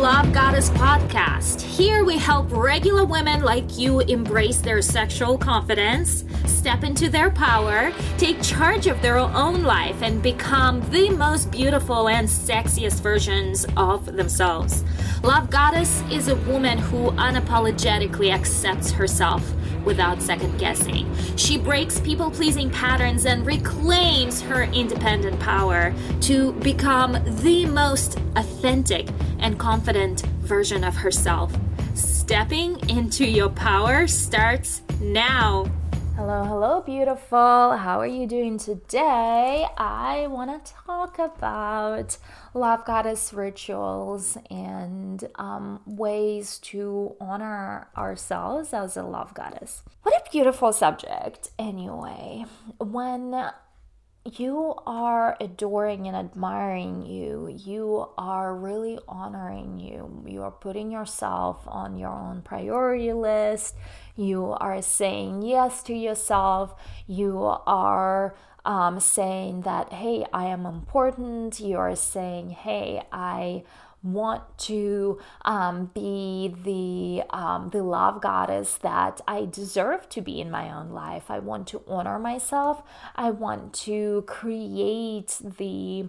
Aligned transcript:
Love 0.00 0.32
Goddess 0.32 0.70
podcast. 0.70 1.60
Here 1.60 2.06
we 2.06 2.16
help 2.16 2.50
regular 2.50 3.04
women 3.04 3.42
like 3.42 3.76
you 3.76 4.00
embrace 4.00 4.56
their 4.56 4.80
sexual 4.80 5.36
confidence, 5.36 6.24
step 6.46 6.84
into 6.84 7.10
their 7.10 7.28
power, 7.28 7.92
take 8.16 8.40
charge 8.40 8.86
of 8.86 9.02
their 9.02 9.18
own 9.18 9.62
life, 9.62 10.00
and 10.00 10.22
become 10.22 10.80
the 10.88 11.10
most 11.10 11.50
beautiful 11.50 12.08
and 12.08 12.26
sexiest 12.26 13.02
versions 13.02 13.66
of 13.76 14.06
themselves. 14.06 14.84
Love 15.22 15.50
Goddess 15.50 16.02
is 16.10 16.28
a 16.28 16.36
woman 16.36 16.78
who 16.78 17.10
unapologetically 17.10 18.32
accepts 18.32 18.90
herself 18.90 19.52
without 19.84 20.20
second 20.20 20.58
guessing. 20.58 21.06
She 21.36 21.58
breaks 21.58 22.00
people 22.00 22.30
pleasing 22.30 22.70
patterns 22.70 23.26
and 23.26 23.46
reclaims 23.46 24.40
her 24.42 24.64
independent 24.64 25.38
power 25.40 25.94
to 26.22 26.52
become 26.54 27.16
the 27.42 27.66
most 27.66 28.18
authentic 28.36 29.08
and 29.38 29.58
confident 29.58 30.22
version 30.40 30.84
of 30.84 30.96
herself. 30.96 31.52
Stepping 31.94 32.78
into 32.88 33.26
your 33.26 33.48
power 33.48 34.06
starts 34.06 34.82
now. 35.00 35.70
Hello, 36.20 36.44
hello, 36.44 36.82
beautiful. 36.82 37.78
How 37.78 37.98
are 37.98 38.06
you 38.06 38.26
doing 38.26 38.58
today? 38.58 39.66
I 39.78 40.26
want 40.26 40.66
to 40.66 40.72
talk 40.84 41.18
about 41.18 42.18
love 42.52 42.84
goddess 42.84 43.32
rituals 43.32 44.36
and 44.50 45.26
um, 45.36 45.80
ways 45.86 46.58
to 46.58 47.16
honor 47.22 47.88
ourselves 47.96 48.74
as 48.74 48.98
a 48.98 49.02
love 49.02 49.32
goddess. 49.32 49.82
What 50.02 50.14
a 50.14 50.30
beautiful 50.30 50.74
subject, 50.74 51.52
anyway. 51.58 52.44
When 52.76 53.50
you 54.24 54.74
are 54.86 55.36
adoring 55.40 56.06
and 56.06 56.14
admiring 56.14 57.06
you. 57.06 57.48
You 57.48 58.10
are 58.18 58.54
really 58.54 58.98
honoring 59.08 59.80
you. 59.80 60.22
You 60.26 60.42
are 60.42 60.50
putting 60.50 60.90
yourself 60.90 61.62
on 61.66 61.96
your 61.96 62.10
own 62.10 62.42
priority 62.42 63.12
list. 63.14 63.76
You 64.16 64.52
are 64.60 64.82
saying 64.82 65.42
yes 65.42 65.82
to 65.84 65.94
yourself. 65.94 66.74
You 67.06 67.38
are 67.66 68.36
um, 68.64 69.00
saying 69.00 69.62
that, 69.62 69.92
hey, 69.92 70.26
I 70.32 70.46
am 70.46 70.66
important. 70.66 71.58
You 71.58 71.78
are 71.78 71.96
saying, 71.96 72.50
hey, 72.50 73.02
I 73.10 73.64
want 74.02 74.42
to 74.58 75.18
um, 75.44 75.90
be 75.94 76.54
the 76.64 77.22
um, 77.36 77.70
the 77.70 77.82
love 77.82 78.22
goddess 78.22 78.76
that 78.78 79.20
I 79.28 79.44
deserve 79.44 80.08
to 80.10 80.22
be 80.22 80.40
in 80.40 80.50
my 80.50 80.72
own 80.72 80.90
life. 80.90 81.30
I 81.30 81.38
want 81.38 81.66
to 81.68 81.82
honor 81.86 82.18
myself. 82.18 82.82
I 83.14 83.30
want 83.30 83.74
to 83.84 84.24
create 84.26 85.38
the 85.58 86.08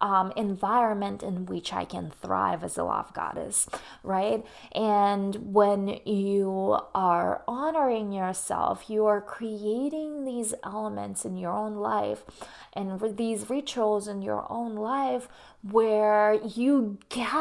um, 0.00 0.32
environment 0.36 1.22
in 1.22 1.46
which 1.46 1.72
I 1.72 1.84
can 1.84 2.12
thrive 2.22 2.62
as 2.62 2.78
a 2.78 2.84
love 2.84 3.12
goddess, 3.12 3.68
right? 4.02 4.44
And 4.72 5.52
when 5.52 6.00
you 6.04 6.78
are 6.94 7.42
honoring 7.48 8.12
yourself, 8.12 8.88
you 8.88 9.06
are 9.06 9.20
creating 9.20 10.24
these 10.24 10.54
elements 10.64 11.24
in 11.24 11.36
your 11.36 11.52
own 11.52 11.74
life 11.74 12.24
and 12.72 13.16
these 13.16 13.50
rituals 13.50 14.08
in 14.08 14.22
your 14.22 14.46
own 14.50 14.76
life 14.76 15.28
where 15.62 16.34
you 16.34 16.98
get 17.08 17.31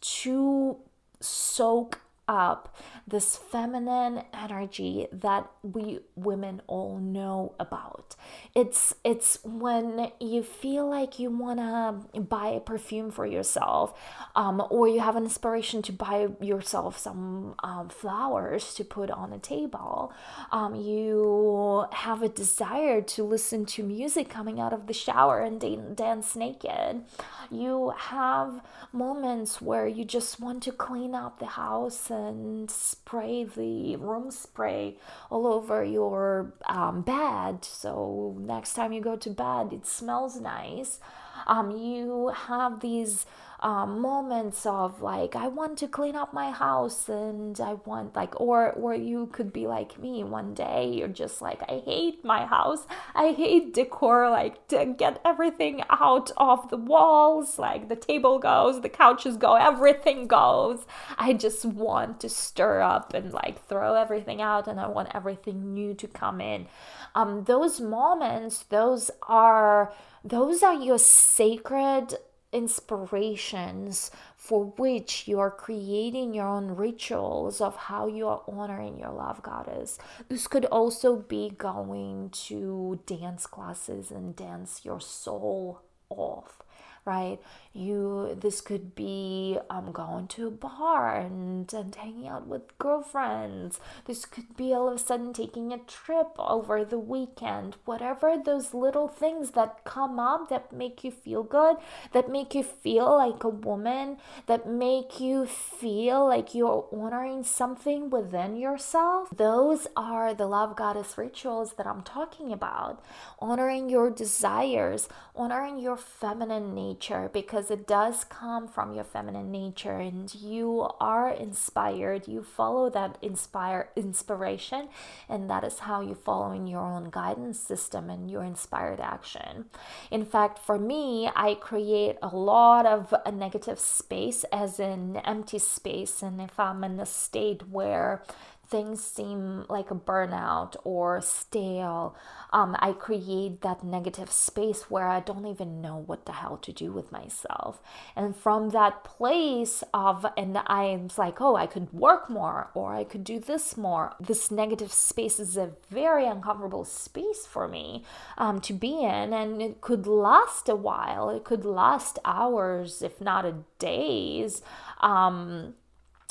to 0.00 0.76
soak 1.20 2.00
up 2.28 2.76
this 3.06 3.36
feminine 3.36 4.22
energy 4.34 5.08
that 5.10 5.50
we 5.62 6.00
women 6.14 6.60
all 6.66 6.98
know 6.98 7.54
about. 7.58 8.14
It's 8.54 8.94
it's 9.02 9.38
when 9.42 10.12
you 10.20 10.42
feel 10.42 10.88
like 10.88 11.18
you 11.18 11.30
want 11.30 11.58
to 11.58 12.20
buy 12.20 12.48
a 12.48 12.60
perfume 12.60 13.10
for 13.10 13.26
yourself 13.26 13.98
um, 14.36 14.62
or 14.70 14.86
you 14.86 15.00
have 15.00 15.16
an 15.16 15.24
inspiration 15.24 15.80
to 15.82 15.92
buy 15.92 16.28
yourself 16.40 16.98
some 16.98 17.54
um, 17.62 17.88
flowers 17.88 18.74
to 18.74 18.84
put 18.84 19.10
on 19.10 19.32
a 19.32 19.38
table. 19.38 20.12
Um, 20.52 20.74
you 20.74 21.86
have 21.92 22.22
a 22.22 22.28
desire 22.28 23.00
to 23.02 23.22
listen 23.24 23.64
to 23.66 23.82
music 23.82 24.28
coming 24.28 24.60
out 24.60 24.72
of 24.72 24.86
the 24.86 24.92
shower 24.92 25.40
and 25.40 25.96
dance 25.96 26.36
naked. 26.36 27.02
You 27.50 27.94
have 27.96 28.60
moments 28.92 29.62
where 29.62 29.86
you 29.86 30.04
just 30.04 30.40
want 30.40 30.62
to 30.64 30.72
clean 30.72 31.14
up 31.14 31.38
the 31.38 31.46
house 31.46 32.10
and 32.18 32.70
spray 32.70 33.44
the 33.44 33.96
room 33.96 34.30
spray 34.30 34.96
all 35.30 35.46
over 35.46 35.84
your 35.84 36.52
um, 36.66 37.02
bed. 37.02 37.64
So 37.64 38.36
next 38.40 38.74
time 38.74 38.92
you 38.92 39.00
go 39.00 39.16
to 39.16 39.30
bed, 39.30 39.72
it 39.72 39.86
smells 39.86 40.40
nice. 40.40 41.00
Um, 41.46 41.70
you 41.70 42.32
have 42.34 42.80
these 42.80 43.24
um, 43.60 44.00
moments 44.00 44.64
of 44.66 45.02
like 45.02 45.34
I 45.34 45.48
want 45.48 45.78
to 45.78 45.88
clean 45.88 46.14
up 46.14 46.32
my 46.32 46.50
house 46.50 47.08
and 47.08 47.60
I 47.60 47.74
want 47.74 48.14
like 48.14 48.40
or 48.40 48.70
or 48.72 48.94
you 48.94 49.26
could 49.26 49.52
be 49.52 49.66
like 49.66 49.98
me 49.98 50.22
one 50.22 50.54
day 50.54 50.92
you're 50.92 51.08
just 51.08 51.42
like 51.42 51.62
I 51.68 51.82
hate 51.84 52.24
my 52.24 52.46
house. 52.46 52.86
I 53.14 53.32
hate 53.32 53.74
decor 53.74 54.30
like 54.30 54.68
to 54.68 54.94
get 54.96 55.20
everything 55.24 55.82
out 55.90 56.30
of 56.36 56.70
the 56.70 56.76
walls 56.76 57.58
like 57.58 57.88
the 57.88 57.96
table 57.96 58.38
goes 58.38 58.80
the 58.80 58.88
couches 58.88 59.36
go 59.36 59.54
everything 59.56 60.28
goes. 60.28 60.86
I 61.16 61.32
just 61.32 61.64
want 61.64 62.20
to 62.20 62.28
stir 62.28 62.80
up 62.80 63.12
and 63.12 63.32
like 63.32 63.64
throw 63.66 63.94
everything 63.94 64.40
out 64.40 64.68
and 64.68 64.78
I 64.78 64.86
want 64.86 65.10
everything 65.14 65.74
new 65.74 65.94
to 65.94 66.06
come 66.06 66.40
in. 66.40 66.68
Um 67.14 67.44
those 67.44 67.80
moments 67.80 68.64
those 68.68 69.10
are 69.22 69.92
those 70.24 70.62
are 70.62 70.74
your 70.74 70.98
sacred 70.98 72.14
inspirations 72.52 74.10
for 74.36 74.66
which 74.76 75.28
you 75.28 75.38
are 75.38 75.50
creating 75.50 76.34
your 76.34 76.46
own 76.46 76.68
rituals 76.68 77.60
of 77.60 77.76
how 77.76 78.06
you 78.06 78.26
are 78.26 78.42
honoring 78.48 78.98
your 78.98 79.12
love 79.12 79.42
goddess. 79.42 79.98
This 80.28 80.46
could 80.46 80.64
also 80.66 81.16
be 81.16 81.50
going 81.56 82.30
to 82.30 83.00
dance 83.06 83.46
classes 83.46 84.10
and 84.10 84.34
dance 84.34 84.84
your 84.84 85.00
soul 85.00 85.82
off 86.10 86.62
right? 87.08 87.40
You 87.72 88.36
this 88.38 88.60
could 88.60 88.94
be 88.94 89.58
um, 89.70 89.92
going 89.92 90.26
to 90.28 90.48
a 90.48 90.50
bar 90.50 91.16
and, 91.18 91.72
and 91.72 91.94
hanging 91.94 92.28
out 92.28 92.46
with 92.46 92.76
girlfriends. 92.76 93.80
This 94.04 94.26
could 94.26 94.56
be 94.56 94.74
all 94.74 94.88
of 94.88 94.96
a 94.96 94.98
sudden 94.98 95.32
taking 95.32 95.72
a 95.72 95.78
trip 95.78 96.28
over 96.38 96.84
the 96.84 96.98
weekend. 96.98 97.76
Whatever 97.86 98.36
those 98.36 98.74
little 98.74 99.08
things 99.08 99.52
that 99.52 99.84
come 99.84 100.20
up 100.20 100.50
that 100.50 100.72
make 100.72 101.02
you 101.02 101.10
feel 101.10 101.42
good, 101.42 101.76
that 102.12 102.28
make 102.28 102.54
you 102.54 102.62
feel 102.62 103.16
like 103.16 103.42
a 103.42 103.48
woman, 103.48 104.18
that 104.46 104.68
make 104.68 105.18
you 105.18 105.46
feel 105.46 106.26
like 106.26 106.54
you're 106.54 106.86
honoring 106.92 107.42
something 107.42 108.10
within 108.10 108.56
yourself. 108.56 109.30
Those 109.34 109.86
are 109.96 110.34
the 110.34 110.46
love 110.46 110.76
goddess 110.76 111.16
rituals 111.16 111.74
that 111.74 111.86
I'm 111.86 112.02
talking 112.02 112.52
about. 112.52 113.02
Honoring 113.38 113.88
your 113.88 114.10
desires, 114.10 115.08
honoring 115.34 115.78
your 115.78 115.96
feminine 115.96 116.74
nature 116.74 116.97
nature 116.98 117.30
because 117.32 117.70
it 117.70 117.86
does 117.86 118.24
come 118.24 118.66
from 118.66 118.92
your 118.92 119.04
feminine 119.04 119.52
nature 119.52 119.98
and 119.98 120.34
you 120.34 120.88
are 121.00 121.30
inspired. 121.30 122.26
You 122.26 122.42
follow 122.42 122.90
that 122.90 123.18
inspire 123.22 123.90
inspiration 123.94 124.88
and 125.28 125.48
that 125.48 125.62
is 125.62 125.80
how 125.80 126.00
you 126.00 126.14
follow 126.14 126.50
in 126.52 126.66
your 126.66 126.80
own 126.80 127.10
guidance 127.10 127.60
system 127.60 128.10
and 128.10 128.28
your 128.28 128.42
inspired 128.42 129.00
action. 129.00 129.66
In 130.10 130.24
fact 130.24 130.58
for 130.58 130.78
me 130.78 131.30
i 131.36 131.54
create 131.54 132.16
a 132.22 132.34
lot 132.34 132.84
of 132.84 133.14
a 133.24 133.30
negative 133.30 133.78
space 133.78 134.44
as 134.52 134.80
an 134.80 135.16
empty 135.18 135.58
space. 135.58 136.22
And 136.22 136.40
if 136.40 136.58
i'm 136.58 136.82
in 136.82 136.98
a 136.98 137.06
state 137.06 137.68
where 137.68 138.22
things 138.68 139.02
seem 139.02 139.64
like 139.68 139.90
a 139.90 139.94
burnout 139.94 140.76
or 140.84 141.20
stale, 141.20 142.14
um, 142.52 142.76
I 142.80 142.92
create 142.92 143.62
that 143.62 143.82
negative 143.82 144.30
space 144.30 144.90
where 144.90 145.08
I 145.08 145.20
don't 145.20 145.46
even 145.46 145.80
know 145.80 145.96
what 145.96 146.26
the 146.26 146.32
hell 146.32 146.58
to 146.58 146.72
do 146.72 146.92
with 146.92 147.10
myself. 147.12 147.80
And 148.14 148.36
from 148.36 148.70
that 148.70 149.04
place 149.04 149.82
of, 149.94 150.26
and 150.36 150.58
I'm 150.66 151.08
like, 151.16 151.40
oh, 151.40 151.56
I 151.56 151.66
could 151.66 151.92
work 151.92 152.28
more 152.28 152.70
or 152.74 152.94
I 152.94 153.04
could 153.04 153.24
do 153.24 153.38
this 153.38 153.76
more. 153.76 154.14
This 154.20 154.50
negative 154.50 154.92
space 154.92 155.40
is 155.40 155.56
a 155.56 155.72
very 155.90 156.26
uncomfortable 156.26 156.84
space 156.84 157.46
for 157.46 157.68
me 157.68 158.04
um, 158.36 158.60
to 158.62 158.72
be 158.72 159.02
in, 159.02 159.32
and 159.32 159.62
it 159.62 159.80
could 159.80 160.06
last 160.06 160.68
a 160.68 160.76
while. 160.76 161.30
It 161.30 161.44
could 161.44 161.64
last 161.64 162.18
hours, 162.24 163.02
if 163.02 163.20
not 163.20 163.44
a 163.44 163.56
days. 163.78 164.62
Um, 165.00 165.74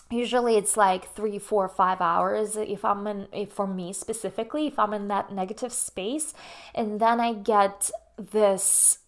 usually 0.10 0.58
it's 0.58 0.78
like 0.78 1.14
three 1.14 1.40
four 1.40 1.68
five 1.68 2.02
hours 2.02 2.56
if 2.56 2.86
i'm 2.86 3.06
in 3.08 3.28
if 3.32 3.52
for 3.52 3.68
me 3.68 3.92
specifically 3.94 4.68
if 4.68 4.80
i'm 4.80 4.94
in 4.94 5.08
that 5.08 5.32
negative 5.32 5.74
space. 5.74 6.34
And 6.74 7.00
then 7.00 7.20
i 7.20 7.34
get 7.34 7.92
this 8.18 9.00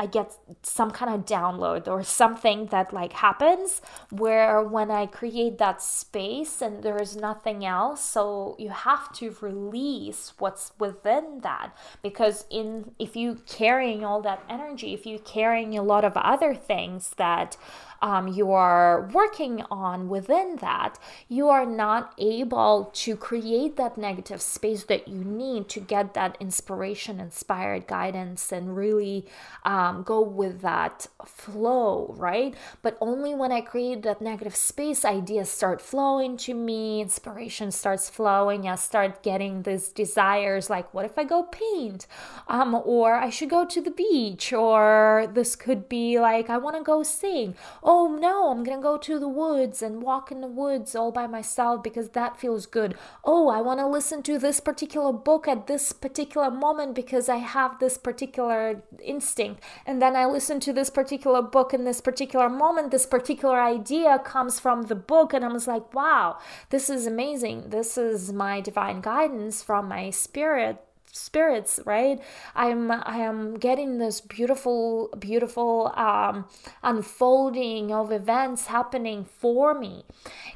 I 0.00 0.06
get 0.06 0.32
some 0.62 0.92
kind 0.92 1.12
of 1.12 1.26
download 1.26 1.88
or 1.88 2.04
something 2.04 2.66
that 2.66 2.92
like 2.92 3.14
happens 3.14 3.82
where 4.10 4.62
when 4.62 4.92
I 4.92 5.06
create 5.06 5.58
that 5.58 5.82
space 5.82 6.62
and 6.62 6.84
there 6.84 7.02
is 7.02 7.16
nothing 7.16 7.64
else 7.64 8.00
so 8.00 8.54
you 8.60 8.68
have 8.68 9.12
to 9.14 9.34
release 9.40 10.34
what's 10.38 10.70
within 10.78 11.40
that. 11.40 11.76
Because 12.00 12.44
in 12.48 12.92
if 13.00 13.16
you 13.16 13.42
carrying 13.48 14.04
all 14.04 14.22
that 14.22 14.44
energy 14.48 14.94
if 14.94 15.04
you 15.04 15.18
carrying 15.18 15.76
a 15.76 15.82
lot 15.82 16.04
of 16.04 16.16
other 16.16 16.54
things 16.54 17.10
that 17.16 17.56
um, 18.00 18.28
you 18.28 18.52
are 18.52 19.08
working 19.12 19.62
on 19.70 20.08
within 20.08 20.56
that, 20.56 20.98
you 21.28 21.48
are 21.48 21.66
not 21.66 22.14
able 22.18 22.90
to 22.94 23.16
create 23.16 23.76
that 23.76 23.98
negative 23.98 24.40
space 24.40 24.84
that 24.84 25.08
you 25.08 25.24
need 25.24 25.68
to 25.70 25.80
get 25.80 26.14
that 26.14 26.36
inspiration, 26.40 27.20
inspired 27.20 27.86
guidance, 27.86 28.52
and 28.52 28.76
really 28.76 29.26
um, 29.64 30.02
go 30.02 30.20
with 30.20 30.60
that 30.62 31.06
flow, 31.24 32.14
right? 32.16 32.54
But 32.82 32.96
only 33.00 33.34
when 33.34 33.52
I 33.52 33.60
create 33.60 34.02
that 34.02 34.20
negative 34.20 34.56
space, 34.56 35.04
ideas 35.04 35.48
start 35.50 35.80
flowing 35.80 36.36
to 36.38 36.54
me, 36.54 37.00
inspiration 37.00 37.70
starts 37.70 38.08
flowing. 38.08 38.68
I 38.68 38.76
start 38.76 39.22
getting 39.22 39.62
these 39.62 39.88
desires 39.88 40.70
like, 40.70 40.92
what 40.94 41.04
if 41.04 41.18
I 41.18 41.24
go 41.24 41.44
paint? 41.44 42.06
Um, 42.48 42.74
or 42.74 43.14
I 43.14 43.30
should 43.30 43.50
go 43.50 43.64
to 43.64 43.80
the 43.80 43.90
beach, 43.90 44.52
or 44.52 45.28
this 45.32 45.56
could 45.56 45.88
be 45.88 46.20
like, 46.20 46.48
I 46.48 46.58
want 46.58 46.76
to 46.76 46.82
go 46.82 47.02
sing. 47.02 47.54
Oh 47.90 48.06
no, 48.20 48.50
I'm 48.50 48.64
gonna 48.64 48.82
go 48.82 48.98
to 48.98 49.18
the 49.18 49.30
woods 49.30 49.80
and 49.80 50.02
walk 50.02 50.30
in 50.30 50.42
the 50.42 50.46
woods 50.46 50.94
all 50.94 51.10
by 51.10 51.26
myself 51.26 51.82
because 51.82 52.10
that 52.10 52.38
feels 52.38 52.66
good. 52.66 52.94
Oh, 53.24 53.48
I 53.48 53.62
want 53.62 53.80
to 53.80 53.86
listen 53.86 54.22
to 54.24 54.38
this 54.38 54.60
particular 54.60 55.10
book 55.10 55.48
at 55.48 55.68
this 55.68 55.94
particular 55.94 56.50
moment 56.50 56.94
because 56.94 57.30
I 57.30 57.36
have 57.36 57.78
this 57.78 57.96
particular 57.96 58.82
instinct. 59.02 59.62
And 59.86 60.02
then 60.02 60.16
I 60.16 60.26
listen 60.26 60.60
to 60.60 60.72
this 60.74 60.90
particular 60.90 61.40
book 61.40 61.72
in 61.72 61.84
this 61.84 62.02
particular 62.02 62.50
moment. 62.50 62.90
This 62.90 63.06
particular 63.06 63.58
idea 63.58 64.18
comes 64.18 64.60
from 64.60 64.82
the 64.82 64.94
book, 64.94 65.32
and 65.32 65.42
I 65.42 65.48
was 65.48 65.66
like, 65.66 65.94
wow, 65.94 66.36
this 66.68 66.90
is 66.90 67.06
amazing. 67.06 67.70
This 67.70 67.96
is 67.96 68.34
my 68.34 68.60
divine 68.60 69.00
guidance 69.00 69.62
from 69.62 69.88
my 69.88 70.10
spirit 70.10 70.84
spirits 71.12 71.80
right 71.84 72.20
i'm 72.54 72.90
i 72.90 73.16
am 73.16 73.54
getting 73.54 73.98
this 73.98 74.20
beautiful 74.20 75.08
beautiful 75.18 75.92
um 75.96 76.46
unfolding 76.82 77.92
of 77.92 78.12
events 78.12 78.66
happening 78.66 79.24
for 79.24 79.74
me 79.74 80.04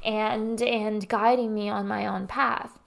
and 0.05 0.63
and 0.63 1.09
guiding 1.09 1.55
me 1.55 1.69
on 1.69 1.87
my 1.87 2.07
own 2.07 2.27
path 2.27 2.79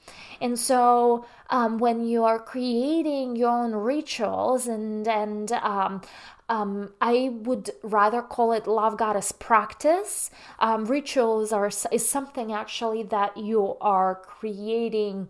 and 0.42 0.60
so 0.60 1.26
um, 1.50 1.78
when 1.78 2.06
you 2.06 2.24
are 2.24 2.40
creating 2.40 3.36
your 3.36 3.50
own 3.50 3.74
rituals 3.74 4.68
and 4.68 5.08
and 5.08 5.52
um, 5.52 6.02
um, 6.50 6.94
I 7.02 7.32
would 7.32 7.72
rather 7.82 8.22
call 8.22 8.52
it 8.52 8.68
love 8.68 8.98
goddess 8.98 9.32
practice. 9.32 10.30
Um, 10.60 10.86
rituals 10.86 11.52
are 11.52 11.72
is 11.92 12.08
something 12.08 12.52
actually 12.52 13.04
that 13.04 13.38
you 13.38 13.78
are 13.82 14.16
creating 14.16 15.30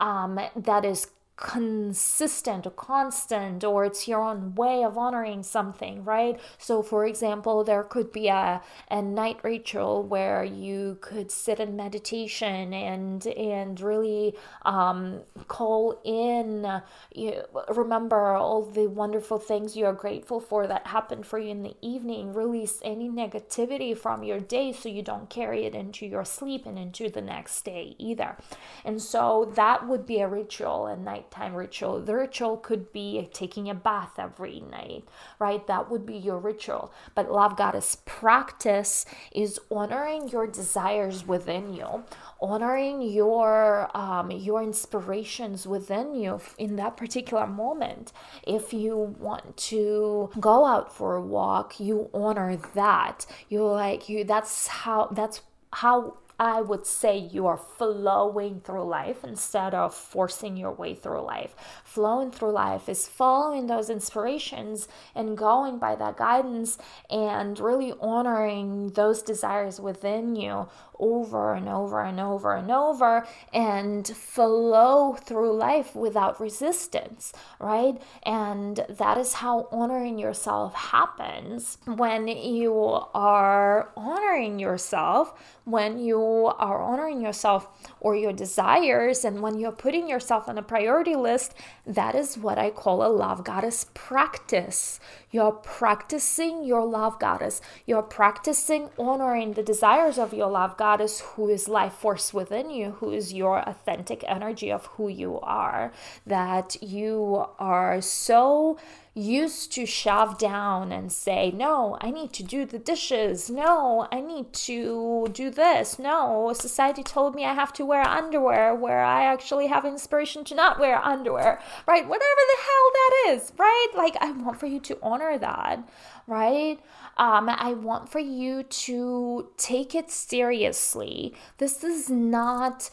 um, 0.00 0.40
that 0.56 0.84
is 0.84 1.06
consistent 1.36 2.66
or 2.66 2.70
constant 2.70 3.62
or 3.62 3.84
it's 3.84 4.08
your 4.08 4.22
own 4.22 4.54
way 4.54 4.82
of 4.82 4.96
honoring 4.96 5.42
something 5.42 6.04
right? 6.04 6.40
So 6.58 6.82
for 6.82 7.06
example 7.06 7.64
there 7.64 7.82
could 7.82 8.12
be 8.12 8.28
a, 8.28 8.62
a 8.90 9.02
night 9.02 9.38
ritual 9.42 10.02
where 10.02 10.44
you 10.44 10.98
could 11.00 11.30
sit 11.30 11.60
in 11.60 11.76
meditation 11.76 12.72
and 12.72 13.26
and 13.26 13.80
really 13.80 14.34
um, 14.64 15.20
call 15.48 16.00
in 16.04 16.82
you 17.14 17.42
remember 17.68 18.32
all 18.32 18.62
the 18.62 18.86
wonderful 18.86 19.38
things 19.38 19.76
you 19.76 19.84
are 19.84 19.92
grateful 19.92 20.40
for 20.40 20.66
that 20.66 20.86
happened 20.86 21.26
for 21.26 21.38
you 21.38 21.50
in 21.50 21.62
the 21.62 21.76
evening 21.82 22.32
release 22.32 22.80
any 22.82 23.08
negativity 23.08 23.96
from 23.96 24.22
your 24.22 24.40
day 24.40 24.72
so 24.72 24.88
you 24.88 25.02
don't 25.02 25.28
carry 25.28 25.64
it 25.64 25.74
into 25.74 26.06
your 26.06 26.24
sleep 26.24 26.66
and 26.66 26.78
into 26.78 27.08
the 27.08 27.20
next 27.20 27.62
day 27.64 27.94
either. 27.98 28.36
And 28.84 29.00
so 29.00 29.52
that 29.54 29.86
would 29.86 30.06
be 30.06 30.20
a 30.20 30.28
ritual 30.28 30.86
a 30.86 30.96
night 30.96 31.25
nighttime 31.26 31.54
ritual. 31.54 32.00
The 32.00 32.14
ritual 32.14 32.56
could 32.56 32.92
be 32.92 33.28
taking 33.32 33.68
a 33.68 33.74
bath 33.74 34.12
every 34.18 34.60
night, 34.60 35.04
right? 35.38 35.66
That 35.66 35.90
would 35.90 36.06
be 36.06 36.16
your 36.16 36.38
ritual. 36.38 36.92
But 37.14 37.30
Love 37.30 37.56
Goddess 37.56 37.98
practice 38.04 39.04
is 39.32 39.58
honoring 39.70 40.28
your 40.28 40.46
desires 40.46 41.26
within 41.26 41.74
you, 41.74 42.04
honoring 42.40 43.02
your 43.02 43.90
um, 43.96 44.30
your 44.30 44.62
inspirations 44.62 45.66
within 45.66 46.14
you 46.14 46.40
in 46.58 46.76
that 46.76 46.96
particular 46.96 47.46
moment. 47.46 48.12
If 48.46 48.72
you 48.72 48.96
want 49.18 49.56
to 49.56 50.30
go 50.38 50.64
out 50.64 50.94
for 50.94 51.16
a 51.16 51.22
walk, 51.22 51.80
you 51.80 52.10
honor 52.12 52.56
that. 52.74 53.26
You 53.48 53.64
like 53.64 54.08
you. 54.08 54.24
That's 54.24 54.68
how. 54.68 55.08
That's 55.12 55.42
how 55.72 56.16
I 56.38 56.60
would 56.60 56.86
say 56.86 57.16
you 57.16 57.46
are 57.46 57.56
flowing 57.56 58.60
through 58.60 58.84
life 58.84 59.24
instead 59.24 59.74
of 59.74 59.94
forcing 59.94 60.56
your 60.56 60.72
way 60.72 60.94
through 60.94 61.22
life. 61.22 61.54
Flowing 61.84 62.30
through 62.30 62.52
life 62.52 62.88
is 62.88 63.08
following 63.08 63.66
those 63.66 63.88
inspirations 63.88 64.88
and 65.14 65.36
going 65.36 65.78
by 65.78 65.96
that 65.96 66.16
guidance 66.16 66.78
and 67.10 67.58
really 67.58 67.94
honoring 68.00 68.88
those 68.90 69.22
desires 69.22 69.80
within 69.80 70.36
you 70.36 70.68
over 70.98 71.54
and 71.54 71.68
over 71.68 72.02
and 72.02 72.18
over 72.20 72.54
and 72.54 72.70
over 72.70 73.26
and 73.52 74.06
flow 74.06 75.14
through 75.14 75.54
life 75.54 75.94
without 75.94 76.40
resistance, 76.40 77.32
right? 77.60 78.00
And 78.22 78.84
that 78.88 79.18
is 79.18 79.34
how 79.34 79.68
honoring 79.70 80.18
yourself 80.18 80.74
happens 80.74 81.78
when 81.86 82.28
you 82.28 82.74
are 83.14 83.90
honoring 83.96 84.58
yourself, 84.58 85.34
when 85.64 85.98
you 85.98 86.25
are 86.58 86.82
honoring 86.82 87.20
yourself 87.20 87.68
or 88.00 88.16
your 88.16 88.32
desires, 88.32 89.24
and 89.24 89.40
when 89.40 89.58
you're 89.58 89.72
putting 89.72 90.08
yourself 90.08 90.48
on 90.48 90.58
a 90.58 90.62
priority 90.62 91.16
list, 91.16 91.54
that 91.86 92.14
is 92.14 92.36
what 92.38 92.58
I 92.58 92.70
call 92.70 93.04
a 93.04 93.08
love 93.08 93.44
goddess 93.44 93.86
practice. 93.94 95.00
You're 95.30 95.52
practicing 95.52 96.64
your 96.64 96.84
love 96.84 97.18
goddess. 97.18 97.60
You're 97.86 98.02
practicing 98.02 98.90
honoring 98.98 99.52
the 99.52 99.62
desires 99.62 100.18
of 100.18 100.32
your 100.32 100.50
love 100.50 100.76
goddess, 100.76 101.20
who 101.20 101.48
is 101.48 101.68
life 101.68 101.94
force 101.94 102.32
within 102.32 102.70
you, 102.70 102.92
who 102.98 103.10
is 103.12 103.32
your 103.32 103.58
authentic 103.68 104.24
energy 104.26 104.70
of 104.72 104.86
who 104.86 105.08
you 105.08 105.40
are. 105.40 105.92
That 106.26 106.76
you 106.82 107.46
are 107.58 108.00
so 108.00 108.78
used 109.16 109.72
to 109.72 109.86
shove 109.86 110.36
down 110.36 110.92
and 110.92 111.10
say, 111.10 111.50
No, 111.50 111.96
I 112.02 112.10
need 112.10 112.32
to 112.34 112.42
do 112.42 112.66
the 112.66 112.78
dishes. 112.78 113.48
No, 113.48 114.06
I 114.12 114.20
need 114.20 114.52
to 114.52 115.28
do 115.32 115.50
this. 115.50 115.98
No, 115.98 116.52
society 116.52 117.02
told 117.02 117.34
me 117.34 117.44
I 117.44 117.54
have 117.54 117.72
to 117.74 117.86
wear 117.86 118.02
underwear 118.02 118.74
where 118.74 119.02
I 119.02 119.24
actually 119.24 119.68
have 119.68 119.86
inspiration 119.86 120.44
to 120.44 120.54
not 120.54 120.78
wear 120.78 121.02
underwear, 121.02 121.60
right? 121.86 122.06
Whatever 122.06 122.20
the 122.20 122.62
hell 122.62 122.90
that 122.92 123.12
is, 123.28 123.52
right? 123.56 123.88
Like, 123.96 124.16
I 124.20 124.32
want 124.32 124.60
for 124.60 124.66
you 124.66 124.80
to 124.80 124.98
honor 125.02 125.38
that, 125.38 125.88
right? 126.26 126.78
Um, 127.16 127.48
I 127.48 127.72
want 127.72 128.10
for 128.10 128.18
you 128.18 128.64
to 128.64 129.48
take 129.56 129.94
it 129.94 130.10
seriously. 130.10 131.34
This 131.56 131.82
is 131.82 132.10
not 132.10 132.90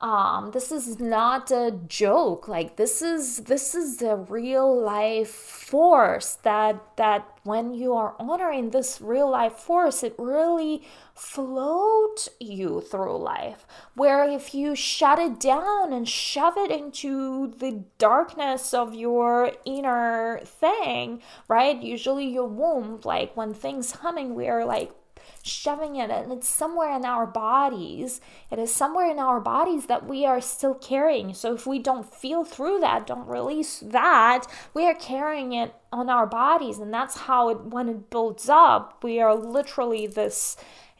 um 0.00 0.52
this 0.52 0.70
is 0.70 1.00
not 1.00 1.50
a 1.50 1.72
joke. 1.88 2.46
Like 2.46 2.76
this 2.76 3.02
is 3.02 3.38
this 3.38 3.74
is 3.74 3.96
the 3.96 4.16
real 4.16 4.80
life 4.80 5.30
force 5.30 6.34
that 6.42 6.80
that 6.96 7.26
when 7.42 7.74
you 7.74 7.94
are 7.94 8.14
honoring 8.20 8.70
this 8.70 9.00
real 9.00 9.30
life 9.30 9.54
force 9.54 10.02
it 10.04 10.14
really 10.16 10.82
floats 11.14 12.28
you 12.38 12.80
through 12.80 13.18
life. 13.18 13.66
Where 13.94 14.22
if 14.28 14.54
you 14.54 14.76
shut 14.76 15.18
it 15.18 15.40
down 15.40 15.92
and 15.92 16.08
shove 16.08 16.56
it 16.56 16.70
into 16.70 17.54
the 17.58 17.84
darkness 17.98 18.72
of 18.72 18.94
your 18.94 19.52
inner 19.64 20.40
thing 20.44 21.22
right? 21.48 21.82
Usually 21.82 22.28
your 22.28 22.46
womb 22.46 23.00
like 23.02 23.36
when 23.36 23.52
things 23.52 23.90
humming 23.90 24.36
we 24.36 24.46
are 24.48 24.64
like 24.64 24.92
shoving 25.42 25.96
it 25.96 26.10
and 26.10 26.32
it's 26.32 26.48
somewhere 26.48 26.94
in 26.96 27.04
our 27.04 27.26
bodies. 27.26 28.20
It 28.50 28.58
is 28.58 28.74
somewhere 28.74 29.10
in 29.10 29.18
our 29.18 29.40
bodies 29.40 29.86
that 29.86 30.06
we 30.06 30.24
are 30.26 30.40
still 30.40 30.74
carrying. 30.74 31.34
So 31.34 31.54
if 31.54 31.66
we 31.66 31.78
don't 31.78 32.12
feel 32.12 32.44
through 32.44 32.80
that 32.80 33.06
don't 33.06 33.26
release 33.26 33.80
that 33.80 34.46
we 34.74 34.86
are 34.86 34.94
carrying 34.94 35.52
it 35.52 35.74
on 35.92 36.10
our 36.10 36.26
bodies. 36.26 36.78
And 36.78 36.92
that's 36.92 37.18
how 37.18 37.48
it 37.48 37.64
when 37.66 37.88
it 37.88 38.10
builds 38.10 38.48
up 38.48 39.02
we 39.02 39.20
are 39.20 39.34
literally 39.34 40.06
this 40.06 40.56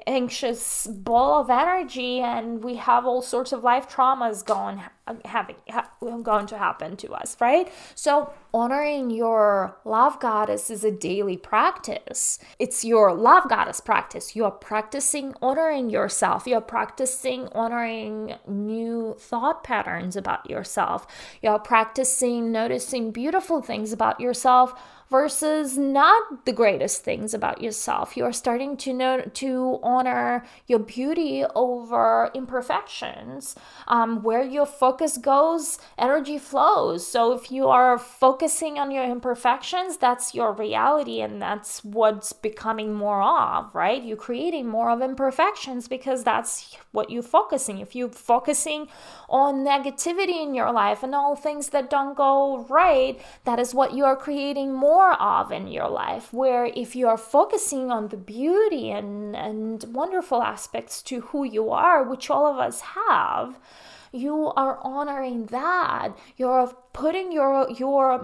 anxious 0.09 0.87
ball 0.87 1.41
of 1.41 1.51
energy 1.51 2.21
and 2.21 2.65
we 2.65 2.77
have 2.77 3.05
all 3.05 3.21
sorts 3.21 3.53
of 3.53 3.63
life 3.63 3.87
traumas 3.89 4.45
going 4.45 4.81
having 5.25 5.57
ha- 5.69 5.91
going 6.01 6.47
to 6.47 6.57
happen 6.57 6.97
to 6.97 7.13
us 7.13 7.37
right? 7.41 7.71
So 7.95 8.33
honoring 8.53 9.11
your 9.11 9.77
love 9.85 10.19
goddess 10.19 10.71
is 10.71 10.83
a 10.83 10.91
daily 10.91 11.37
practice. 11.37 12.39
It's 12.59 12.85
your 12.85 13.15
love 13.15 13.49
goddess 13.49 13.81
practice. 13.81 14.35
You're 14.35 14.51
practicing 14.51 15.35
honoring 15.43 15.91
yourself. 15.91 16.47
You're 16.47 16.61
practicing 16.61 17.49
honoring 17.53 18.35
new 18.47 19.15
thought 19.19 19.63
patterns 19.63 20.17
about 20.17 20.49
yourself. 20.49 21.07
You're 21.43 21.59
practicing 21.59 22.51
noticing 22.51 23.11
beautiful 23.11 23.61
things 23.61 23.93
about 23.93 24.21
yourself 24.21 24.75
versus 25.11 25.79
not 25.79 26.45
the 26.45 26.53
greatest 26.53 27.03
things 27.03 27.33
about 27.33 27.63
yourself. 27.63 28.17
You 28.17 28.25
are 28.25 28.33
starting 28.33 28.77
to 28.79 28.93
know 28.93 29.21
to 29.23 29.81
honor 29.83 30.45
your 30.67 30.79
beauty 30.79 31.45
over 31.55 32.31
imperfections. 32.35 33.55
Um, 33.87 34.23
where 34.23 34.43
your 34.43 34.67
focus 34.67 35.17
goes, 35.17 35.79
energy 35.97 36.39
flows. 36.39 37.07
So 37.07 37.33
if 37.33 37.51
you 37.51 37.69
are 37.69 37.99
focusing 37.99 38.79
on 38.79 38.91
your 38.91 39.05
imperfections, 39.05 39.97
that's 39.97 40.35
your 40.35 40.53
reality, 40.53 41.21
and 41.21 41.41
that's 41.41 41.85
what's 41.85 42.33
becoming 42.33 42.95
more 42.95 43.23
of, 43.23 43.75
right? 43.75 44.03
You're 44.03 44.17
creating 44.17 44.67
more 44.69 44.91
of 44.91 45.01
imperfections 45.01 45.89
because 45.89 46.25
that's 46.25 46.77
what 46.93 47.11
you're 47.11 47.23
focusing. 47.23 47.79
If 47.79 47.95
you're 47.95 48.11
focusing 48.11 48.89
on 49.29 49.65
negativity 49.65 50.43
in 50.43 50.55
your 50.55 50.73
life 50.73 51.03
and 51.03 51.15
all 51.15 51.37
things 51.37 51.69
that 51.71 51.91
don't 51.91 52.17
go 52.17 52.67
right, 52.69 53.21
that 53.45 53.59
is 53.59 53.75
what 53.75 53.95
you 53.95 54.05
are 54.05 54.17
creating 54.17 54.75
more 54.75 54.98
of 55.03 55.53
in 55.53 55.69
your 55.69 55.89
life. 55.89 56.33
Where 56.33 56.67
if 56.67 56.97
you 56.97 57.09
are 57.09 57.17
focusing 57.17 57.91
on 57.91 58.09
the 58.09 58.17
beauty 58.17 58.91
and, 58.91 59.37
and 59.37 59.85
wonderful 59.95 60.43
aspects 60.43 61.03
to 61.03 61.21
who 61.21 61.45
you 61.45 61.71
are, 61.71 62.03
which 62.03 62.31
all 62.31 62.47
of 62.47 62.59
us 62.59 62.81
have, 62.81 63.59
you 64.13 64.53
are 64.57 64.79
honoring 64.83 65.47
that. 65.47 66.11
You're 66.37 66.75
putting 66.93 67.33
your 67.33 67.71
your 67.71 68.21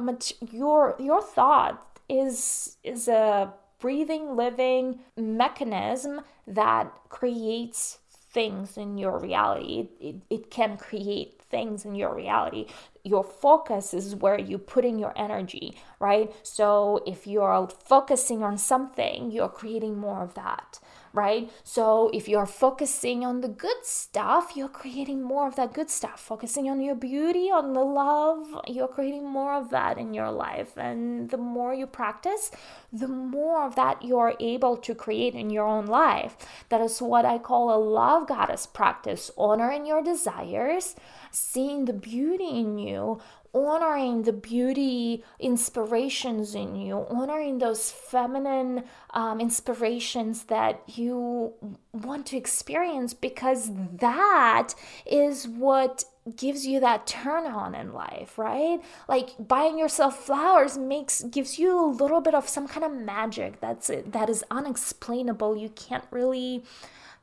your 0.50 0.96
your 0.98 1.22
thought 1.22 2.00
is 2.08 2.76
is 2.82 3.08
a 3.08 3.52
breathing 3.80 4.34
living 4.34 5.00
mechanism 5.16 6.22
that 6.46 6.90
creates 7.08 7.98
things 8.32 8.76
in 8.76 8.98
your 8.98 9.18
reality. 9.18 9.88
It, 10.00 10.16
it 10.30 10.50
can 10.50 10.76
create 10.76 11.40
things 11.54 11.84
in 11.84 11.94
your 11.94 12.12
reality. 12.14 12.66
Your 13.04 13.22
focus 13.22 13.94
is 13.94 14.16
where 14.16 14.40
you 14.50 14.58
put 14.58 14.84
in 14.84 14.98
your 14.98 15.12
energy, 15.26 15.66
right? 16.00 16.28
So 16.42 17.02
if 17.06 17.26
you're 17.26 17.68
focusing 17.68 18.42
on 18.42 18.58
something, 18.58 19.30
you're 19.30 19.56
creating 19.60 19.94
more 19.98 20.22
of 20.22 20.34
that 20.34 20.80
right? 21.14 21.48
So 21.62 22.10
if 22.12 22.28
you're 22.28 22.44
focusing 22.44 23.24
on 23.24 23.40
the 23.40 23.48
good 23.48 23.84
stuff, 23.84 24.52
you're 24.56 24.68
creating 24.68 25.22
more 25.22 25.46
of 25.46 25.54
that 25.54 25.72
good 25.72 25.88
stuff. 25.88 26.18
Focusing 26.18 26.68
on 26.68 26.80
your 26.80 26.96
beauty, 26.96 27.50
on 27.52 27.72
the 27.72 27.84
love, 27.84 28.60
you're 28.66 28.88
creating 28.88 29.30
more 29.30 29.54
of 29.54 29.70
that 29.70 29.96
in 29.96 30.12
your 30.12 30.32
life. 30.32 30.76
And 30.76 31.30
the 31.30 31.38
more 31.38 31.72
you 31.72 31.86
practice, 31.86 32.50
the 32.92 33.06
more 33.06 33.64
of 33.64 33.76
that 33.76 34.02
you're 34.02 34.34
able 34.40 34.76
to 34.78 34.94
create 34.94 35.34
in 35.34 35.50
your 35.50 35.66
own 35.66 35.86
life. 35.86 36.36
That 36.68 36.80
is 36.80 37.00
what 37.00 37.24
I 37.24 37.38
call 37.38 37.72
a 37.72 37.78
love 37.78 38.26
goddess 38.26 38.66
practice, 38.66 39.30
honoring 39.38 39.86
your 39.86 40.02
desires, 40.02 40.96
seeing 41.30 41.84
the 41.84 41.92
beauty 41.92 42.48
in 42.48 42.76
you, 42.78 43.20
honoring 43.54 44.22
the 44.22 44.32
beauty 44.32 45.22
inspirations 45.38 46.54
in 46.54 46.74
you, 46.74 47.06
honoring 47.08 47.58
those 47.58 47.90
feminine 47.90 48.84
um, 49.10 49.40
inspirations 49.40 50.44
that 50.44 50.82
you 50.88 51.52
want 51.92 52.26
to 52.26 52.36
experience 52.36 53.14
because 53.14 53.70
that 53.72 54.74
is 55.06 55.46
what 55.46 56.04
gives 56.36 56.66
you 56.66 56.80
that 56.80 57.06
turn 57.06 57.46
on 57.46 57.74
in 57.74 57.92
life 57.92 58.38
right? 58.38 58.80
Like 59.08 59.30
buying 59.38 59.78
yourself 59.78 60.24
flowers 60.24 60.78
makes 60.78 61.22
gives 61.22 61.58
you 61.58 61.78
a 61.78 61.86
little 61.86 62.20
bit 62.20 62.34
of 62.34 62.48
some 62.48 62.66
kind 62.66 62.84
of 62.84 62.92
magic 62.92 63.60
that's 63.60 63.90
it 63.90 64.12
that 64.12 64.30
is 64.30 64.44
unexplainable. 64.50 65.56
You 65.56 65.68
can't 65.70 66.04
really 66.10 66.64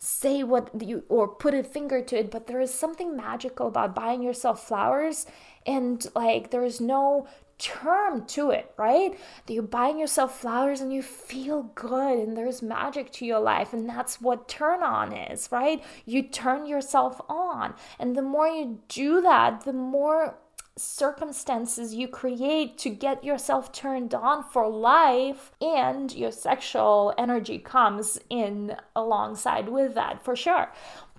say 0.04 0.42
what 0.42 0.70
you 0.82 1.04
or 1.10 1.28
put 1.28 1.54
a 1.54 1.64
finger 1.64 2.02
to 2.02 2.18
it 2.18 2.32
but 2.32 2.48
there 2.48 2.60
is 2.60 2.74
something 2.74 3.16
magical 3.16 3.68
about 3.68 3.94
buying 3.94 4.24
yourself 4.24 4.68
flowers 4.68 5.28
and 5.68 6.08
like 6.16 6.50
there 6.50 6.64
is 6.64 6.82
no 6.82 7.28
term 7.62 8.26
to 8.26 8.50
it, 8.50 8.74
right? 8.76 9.18
That 9.46 9.54
you're 9.54 9.64
buying 9.64 10.00
yourself 10.00 10.40
flowers 10.40 10.82
and 10.82 10.92
you 10.92 11.04
feel 11.04 11.72
good 11.76 12.18
and 12.18 12.36
there's 12.36 12.62
magic 12.62 13.12
to 13.14 13.26
your 13.26 13.40
life. 13.40 13.72
And 13.72 13.88
that's 13.88 14.20
what 14.20 14.50
turn 14.50 14.82
on 14.84 15.14
is, 15.14 15.50
right? 15.52 15.84
You 16.06 16.24
turn 16.24 16.66
yourself 16.66 17.22
on. 17.30 17.76
And 18.00 18.16
the 18.16 18.24
more 18.24 18.48
you 18.48 18.80
do 18.90 19.22
that, 19.22 19.62
the 19.64 19.74
more 19.74 20.38
circumstances 20.78 21.94
you 21.94 22.08
create 22.08 22.78
to 22.80 22.90
get 22.90 23.24
yourself 23.24 23.72
turned 23.72 24.14
on 24.14 24.44
for 24.44 24.68
life 24.68 25.52
and 25.62 26.12
your 26.14 26.32
sexual 26.32 27.14
energy 27.18 27.60
comes 27.60 28.20
in 28.30 28.76
alongside 28.96 29.68
with 29.68 29.94
that 29.94 30.24
for 30.24 30.36
sure 30.36 30.72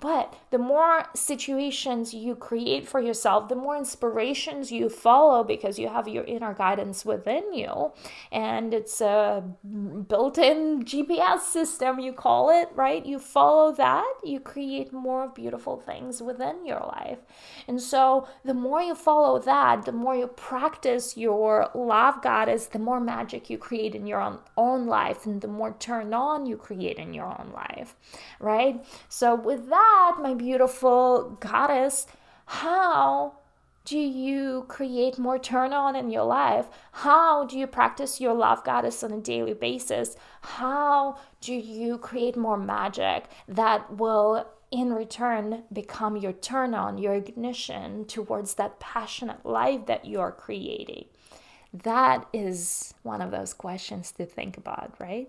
but 0.02 0.34
the 0.50 0.58
more 0.58 1.04
situations 1.14 2.12
you 2.12 2.34
create 2.34 2.88
for 2.88 3.00
yourself, 3.00 3.48
the 3.48 3.54
more 3.54 3.76
inspirations 3.76 4.72
you 4.72 4.88
follow 4.88 5.44
because 5.44 5.78
you 5.78 5.88
have 5.88 6.08
your 6.08 6.24
inner 6.24 6.54
guidance 6.54 7.04
within 7.04 7.54
you. 7.54 7.92
And 8.32 8.74
it's 8.74 9.00
a 9.00 9.44
built 10.08 10.38
in 10.38 10.82
GPS 10.82 11.42
system, 11.42 12.00
you 12.00 12.12
call 12.12 12.50
it, 12.50 12.68
right? 12.74 13.06
You 13.06 13.20
follow 13.20 13.70
that, 13.74 14.12
you 14.24 14.40
create 14.40 14.92
more 14.92 15.28
beautiful 15.28 15.76
things 15.76 16.20
within 16.20 16.66
your 16.66 16.80
life. 16.80 17.18
And 17.68 17.80
so 17.80 18.26
the 18.44 18.54
more 18.54 18.82
you 18.82 18.96
follow 18.96 19.38
that, 19.38 19.84
the 19.84 19.92
more 19.92 20.16
you 20.16 20.26
practice 20.26 21.16
your 21.16 21.70
love 21.76 22.20
goddess, 22.22 22.66
the 22.66 22.80
more 22.80 22.98
magic 22.98 23.48
you 23.48 23.56
create 23.56 23.94
in 23.94 24.08
your 24.08 24.20
own, 24.20 24.40
own 24.56 24.88
life, 24.88 25.26
and 25.26 25.40
the 25.40 25.46
more 25.46 25.76
turn 25.78 26.12
on 26.12 26.44
you 26.44 26.56
create 26.56 26.96
in 26.96 27.14
your 27.14 27.26
own 27.26 27.52
life, 27.54 27.94
right? 28.40 28.84
So 29.08 29.36
with 29.36 29.68
that, 29.68 29.91
that, 29.92 30.22
my 30.22 30.34
beautiful 30.34 31.36
goddess, 31.40 32.06
how 32.46 33.34
do 33.84 33.98
you 33.98 34.64
create 34.68 35.18
more 35.18 35.38
turn 35.38 35.72
on 35.72 35.96
in 35.96 36.10
your 36.10 36.24
life? 36.24 36.66
How 36.92 37.44
do 37.44 37.58
you 37.58 37.66
practice 37.66 38.20
your 38.20 38.34
love 38.34 38.64
goddess 38.64 39.02
on 39.02 39.12
a 39.12 39.20
daily 39.20 39.54
basis? 39.54 40.16
How 40.40 41.18
do 41.40 41.52
you 41.52 41.98
create 41.98 42.36
more 42.36 42.56
magic 42.56 43.24
that 43.48 43.96
will 43.96 44.46
in 44.70 44.94
return 44.94 45.64
become 45.72 46.16
your 46.16 46.32
turn 46.32 46.74
on, 46.74 46.96
your 46.96 47.14
ignition 47.14 48.04
towards 48.06 48.54
that 48.54 48.80
passionate 48.80 49.44
life 49.44 49.86
that 49.86 50.06
you're 50.06 50.32
creating? 50.32 51.06
That 51.74 52.26
is 52.32 52.94
one 53.02 53.20
of 53.20 53.30
those 53.30 53.52
questions 53.52 54.12
to 54.12 54.26
think 54.26 54.56
about, 54.56 54.94
right? 54.98 55.28